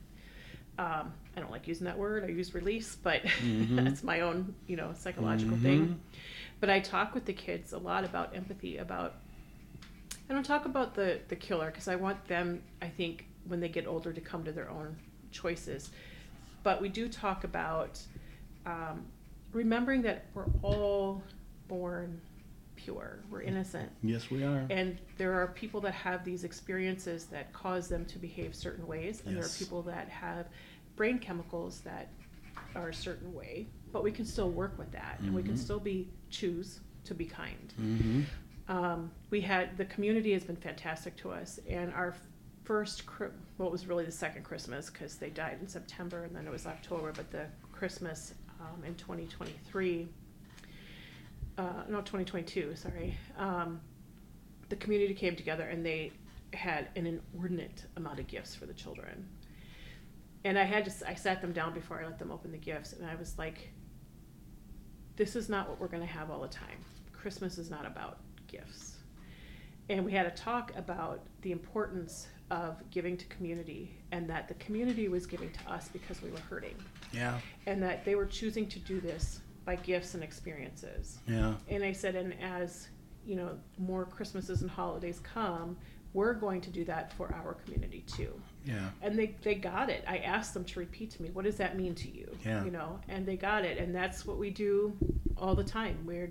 [0.78, 2.24] Um, I don't like using that word.
[2.24, 6.00] I use release, but that's my own, you know, psychological thing.
[6.60, 8.78] But I talk with the kids a lot about empathy.
[8.78, 9.16] About
[10.30, 12.62] I don't talk about the the killer because I want them.
[12.80, 14.96] I think when they get older to come to their own
[15.32, 15.90] choices.
[16.62, 18.00] But we do talk about
[18.66, 19.06] um,
[19.52, 21.22] remembering that we're all
[21.68, 22.20] born
[22.76, 23.20] pure.
[23.30, 23.90] We're innocent.
[24.02, 28.18] yes we are And there are people that have these experiences that cause them to
[28.18, 30.46] behave certain ways, and there are people that have
[30.98, 32.08] brain chemicals that
[32.74, 35.58] are a certain way, but we can still work with that, and we can Mhm.
[35.58, 37.72] still be choose to be kind.
[37.80, 38.22] Mm-hmm.
[38.70, 42.14] Um, we had the community has been fantastic to us, and our
[42.64, 43.04] first,
[43.56, 46.50] well, it was really the second Christmas because they died in September, and then it
[46.50, 47.12] was October.
[47.12, 50.08] But the Christmas um, in 2023,
[51.56, 53.80] uh, no, 2022, sorry, um,
[54.68, 56.12] the community came together and they
[56.52, 59.26] had an inordinate amount of gifts for the children.
[60.44, 62.92] And I had to, I sat them down before I let them open the gifts,
[62.92, 63.70] and I was like,
[65.16, 66.78] this is not what we're going to have all the time.
[67.12, 68.96] Christmas is not about gifts.
[69.90, 74.54] And we had a talk about the importance of giving to community and that the
[74.54, 76.76] community was giving to us because we were hurting
[77.12, 77.38] Yeah.
[77.66, 81.18] and that they were choosing to do this by gifts and experiences.
[81.26, 81.54] Yeah.
[81.68, 82.88] And I said, and as
[83.26, 85.76] you know, more Christmases and holidays come,
[86.14, 88.40] we're going to do that for our community too.
[88.68, 88.90] Yeah.
[89.02, 90.04] And they, they got it.
[90.06, 92.28] I asked them to repeat to me, what does that mean to you?
[92.44, 92.64] Yeah.
[92.64, 93.78] You know, and they got it.
[93.78, 94.92] And that's what we do
[95.36, 95.96] all the time.
[96.04, 96.30] We're,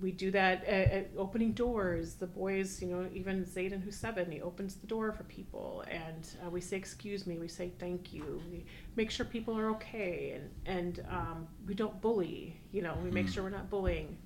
[0.00, 2.14] we do that at, at opening doors.
[2.14, 5.84] The boys, you know, even Zayden, who's seven, he opens the door for people.
[5.90, 8.42] And uh, we say, excuse me, we say thank you.
[8.50, 8.64] We
[8.96, 10.36] make sure people are okay.
[10.36, 13.32] And, and um, we don't bully, you know, we make Mm.
[13.34, 14.18] sure we're not bullying.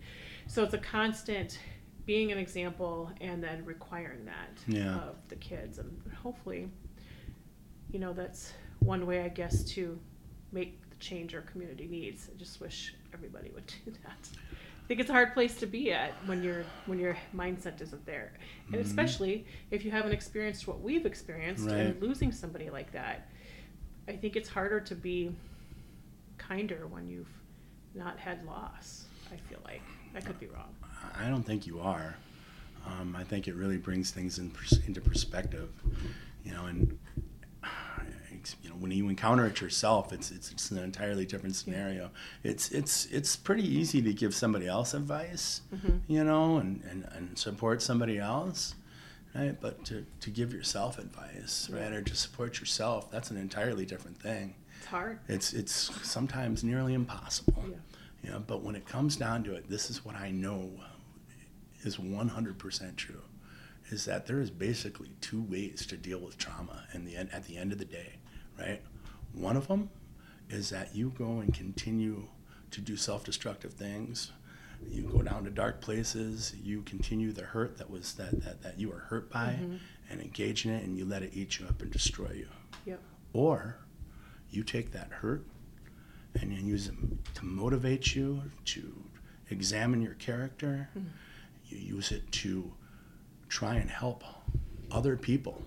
[0.46, 1.58] So it's a constant
[2.06, 4.96] being an example and then requiring that Yeah.
[4.96, 5.78] of the kids.
[5.78, 6.70] And hopefully,
[7.92, 9.98] you know, that's one way, I guess, to
[10.52, 12.28] make the change our community needs.
[12.34, 14.28] I just wish everybody would do that.
[14.32, 18.06] I think it's a hard place to be at when your when your mindset isn't
[18.06, 18.32] there,
[18.72, 18.86] and Mhm.
[18.86, 21.76] especially if you haven't experienced what we've experienced Right.
[21.76, 23.28] and losing somebody like that.
[24.06, 25.34] I think it's harder to be
[26.38, 27.28] kinder when you've
[27.94, 29.04] not had loss.
[29.30, 29.82] I feel like
[30.14, 30.74] I could be wrong.
[31.16, 32.16] I don't think you are.
[32.86, 35.68] Um, I think it really brings things in pers- into perspective,
[36.44, 36.98] you know, and
[38.62, 42.10] you know when you encounter it yourself, it's it's, it's an entirely different scenario.
[42.42, 46.00] It's it's it's pretty easy to give somebody else advice, Mhm.
[46.06, 48.74] you know, and, and, and support somebody else,
[49.34, 49.58] right?
[49.60, 54.20] But to, to give yourself advice, right, or to support yourself, that's an entirely different
[54.20, 54.54] thing.
[54.78, 55.18] It's hard.
[55.28, 57.64] It's it's sometimes nearly impossible.
[57.68, 57.76] Yeah.
[58.24, 60.70] You know, but when it comes down to it, this is what I know
[61.84, 63.22] is 100% true
[63.90, 67.44] is that there is basically two ways to deal with trauma in the end, at
[67.46, 68.14] the end of the day,
[68.58, 68.80] right?
[69.32, 69.90] One of them
[70.50, 72.26] is that you go and continue
[72.70, 74.32] to do self-destructive things.
[74.90, 78.78] You go down to dark places, you continue the hurt that was that that, that
[78.78, 79.78] you were hurt by Mhm.
[80.10, 82.48] and engage in it and you let it eat you up and destroy you.
[82.86, 83.00] Yep.
[83.32, 83.78] Or
[84.50, 85.44] you take that hurt
[86.34, 86.94] and you use it
[87.34, 89.04] to motivate you, to
[89.50, 90.88] examine your character.
[90.96, 91.04] Mhm.
[91.66, 92.72] You use it to
[93.48, 94.22] try and help
[94.90, 95.66] other people.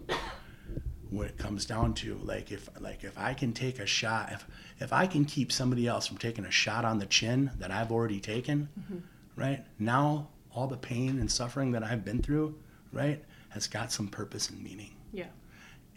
[1.12, 4.47] When it comes down to like if like if I can take a shot, if
[4.80, 7.91] if I can keep somebody else from taking a shot on the chin that I've
[7.91, 9.02] already taken, Mhm.
[9.36, 9.65] right?
[9.78, 12.58] Now all the pain and suffering that I've been through,
[12.93, 14.95] right, has got some purpose and meaning.
[15.12, 15.28] Yeah.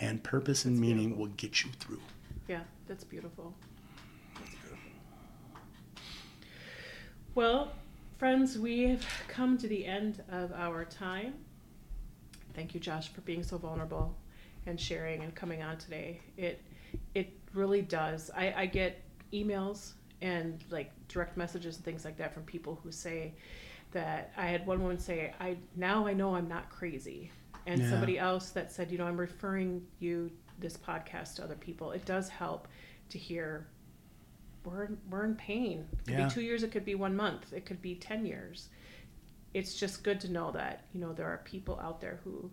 [0.00, 1.26] And purpose and meaning beautiful.
[1.26, 2.02] will get you through.
[2.48, 3.54] Yeah, that's beautiful.
[4.34, 4.78] That's beautiful.
[7.36, 7.72] Well,
[8.18, 11.34] friends, we've come to the end of our time.
[12.54, 14.16] Thank you, Josh, for being so vulnerable
[14.66, 16.20] and sharing and coming on today.
[16.36, 16.62] It
[17.14, 18.30] it really does.
[18.36, 22.90] I, I get emails and like direct messages and things like that from people who
[22.92, 23.34] say
[23.92, 27.30] that I had one woman say, I now I know I'm not crazy.
[27.66, 27.90] And Yeah.
[27.90, 31.92] somebody else that said, you know, I'm referring you this podcast to other people.
[31.92, 32.68] It does help
[33.10, 33.66] to hear
[34.64, 35.86] we're in, we're in pain.
[35.92, 36.24] It could Yeah.
[36.26, 38.68] be two years, it could be one month, it could be ten years.
[39.52, 42.50] It's just good to know that, you know, there are people out there who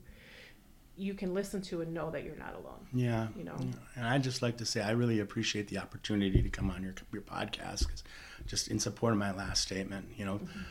[0.98, 2.86] you can listen to and know that you're not alone.
[2.94, 3.28] Yeah.
[3.36, 3.56] You know.
[3.96, 6.96] And I'd just like to say I really appreciate the opportunity to come on your
[7.12, 8.04] your podcast 'cause
[8.46, 10.62] just in support of my last statement, you know, mm-hmm.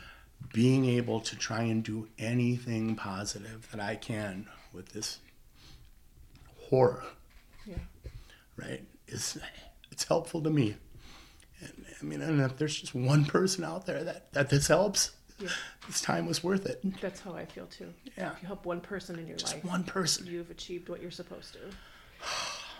[0.53, 5.19] being able to try and do anything positive that I can with this
[6.69, 7.03] horror,
[7.65, 7.75] Yeah.
[8.55, 9.37] right, is
[9.91, 10.75] it's helpful to me.
[11.61, 15.11] And I mean, and if there's just one person out there that, that this helps,
[15.41, 15.49] Yeah.
[15.87, 16.81] this time was worth it.
[17.01, 17.93] That's how I feel too.
[18.17, 18.31] Yeah.
[18.33, 20.25] If you help one person in your Just life, one person.
[20.27, 21.59] you've achieved what you're supposed to.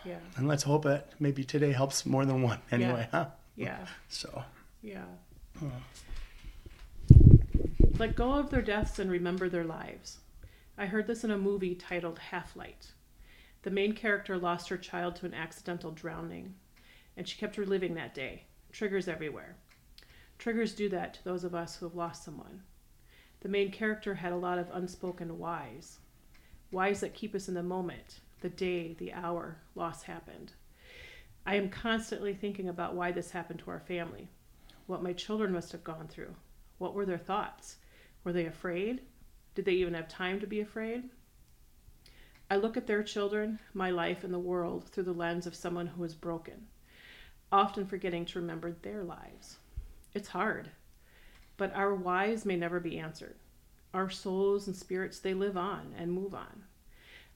[0.03, 0.17] Yeah.
[0.35, 3.27] And let's hope that maybe today helps more than one anyway, huh?
[3.55, 3.85] Yeah.
[4.09, 4.43] So,
[4.81, 5.03] Yeah.
[5.61, 5.65] uh,
[7.99, 10.17] Let go of their deaths and remember their lives.
[10.75, 12.91] I heard this in a movie titled Half Light.
[13.61, 16.55] The main character lost her child to an accidental drowning,
[17.15, 18.45] and she kept reliving that day.
[18.71, 19.55] Triggers everywhere.
[20.41, 22.63] Triggers do that to those of us who have lost someone.
[23.41, 25.99] The main character had a lot of unspoken whys.
[26.71, 30.53] Whys that keep us in the moment, the day, the hour loss happened.
[31.45, 34.29] I am constantly thinking about why this happened to our family,
[34.87, 36.33] what my children must have gone through.
[36.79, 37.75] What were their thoughts?
[38.23, 39.01] Were they afraid?
[39.53, 41.03] Did they even have time to be afraid?
[42.49, 45.85] I look at their children, my life, and the world through the lens of someone
[45.85, 46.65] who is broken,
[47.51, 49.57] often forgetting to remember their lives.
[50.13, 50.71] It's hard,
[51.57, 53.35] but our whys may never be answered.
[53.93, 56.63] Our souls and spirits, they live on and move on.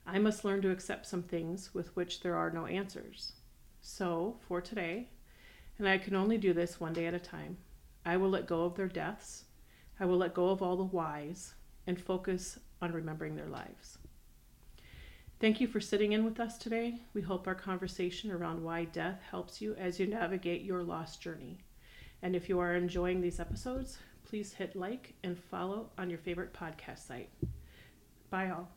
[0.06, 3.32] I must learn to accept some things with which there are no answers.
[3.80, 5.08] So, for today,
[5.78, 7.56] and I can only do this one day at a time,
[8.04, 9.44] I will let go of their deaths.
[9.98, 11.54] I will let go of all the whys
[11.86, 13.98] and focus on remembering their lives.
[15.40, 17.00] Thank you for sitting in with us today.
[17.14, 21.58] We hope our conversation around why death helps you as you navigate your lost journey.
[22.22, 26.52] And if you are enjoying these episodes, please hit like and follow on your favorite
[26.52, 27.30] podcast site.
[28.30, 28.68] Bye, all.